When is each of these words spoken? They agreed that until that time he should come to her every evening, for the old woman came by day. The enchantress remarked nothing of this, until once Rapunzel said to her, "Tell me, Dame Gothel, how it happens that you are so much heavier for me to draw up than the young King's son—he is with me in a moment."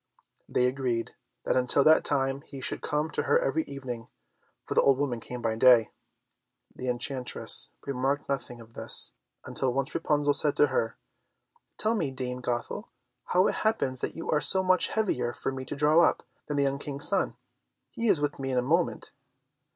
They 0.49 0.65
agreed 0.65 1.11
that 1.45 1.55
until 1.55 1.83
that 1.83 2.03
time 2.03 2.41
he 2.47 2.59
should 2.59 2.81
come 2.81 3.11
to 3.11 3.21
her 3.21 3.37
every 3.37 3.63
evening, 3.65 4.07
for 4.65 4.73
the 4.73 4.81
old 4.81 4.97
woman 4.97 5.19
came 5.19 5.43
by 5.43 5.55
day. 5.55 5.91
The 6.75 6.87
enchantress 6.89 7.69
remarked 7.85 8.27
nothing 8.27 8.59
of 8.61 8.73
this, 8.73 9.13
until 9.45 9.71
once 9.71 9.93
Rapunzel 9.93 10.33
said 10.33 10.55
to 10.55 10.65
her, 10.73 10.97
"Tell 11.77 11.93
me, 11.93 12.09
Dame 12.09 12.41
Gothel, 12.41 12.89
how 13.25 13.45
it 13.45 13.53
happens 13.61 14.01
that 14.01 14.15
you 14.15 14.27
are 14.31 14.41
so 14.41 14.63
much 14.63 14.87
heavier 14.87 15.33
for 15.33 15.51
me 15.51 15.65
to 15.65 15.75
draw 15.75 16.01
up 16.03 16.23
than 16.47 16.57
the 16.57 16.63
young 16.63 16.79
King's 16.79 17.07
son—he 17.07 18.07
is 18.07 18.19
with 18.19 18.39
me 18.39 18.51
in 18.51 18.57
a 18.57 18.63
moment." 18.63 19.11